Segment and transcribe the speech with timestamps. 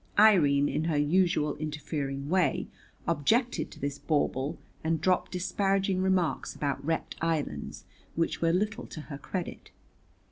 [0.17, 2.67] Irene in her usual interfering way
[3.07, 7.85] objected to this bauble and dropped disparaging remarks about wrecked islands
[8.15, 9.69] which were little to her credit.